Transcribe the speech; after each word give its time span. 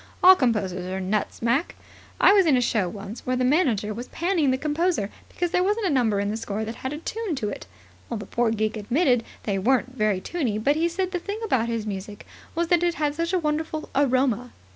"All 0.23 0.35
composers 0.35 0.83
are 0.87 0.99
nuts, 0.99 1.43
Mac. 1.43 1.75
I 2.19 2.33
was 2.33 2.47
in 2.47 2.57
a 2.57 2.59
show 2.59 2.89
once 2.89 3.23
where 3.23 3.35
the 3.35 3.45
manager 3.45 3.93
was 3.93 4.07
panning 4.07 4.49
the 4.49 4.57
composer 4.57 5.11
because 5.29 5.51
there 5.51 5.63
wasn't 5.63 5.85
a 5.85 5.91
number 5.91 6.19
in 6.19 6.31
the 6.31 6.37
score 6.37 6.65
that 6.65 6.77
had 6.77 6.91
a 6.91 6.97
tune 6.97 7.35
to 7.35 7.49
it. 7.49 7.67
The 8.09 8.25
poor 8.25 8.49
geek 8.49 8.77
admitted 8.77 9.23
they 9.43 9.59
weren't 9.59 9.95
very 9.95 10.19
tuney, 10.19 10.57
but 10.57 10.75
said 10.89 11.11
the 11.11 11.19
thing 11.19 11.37
about 11.45 11.67
his 11.67 11.85
music 11.85 12.25
was 12.55 12.69
that 12.69 12.81
it 12.81 12.95
had 12.95 13.13
such 13.13 13.31
a 13.31 13.37
wonderful 13.37 13.91
aroma. 13.93 14.53